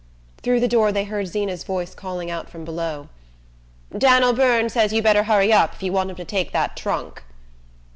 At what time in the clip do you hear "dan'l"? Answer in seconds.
3.95-4.33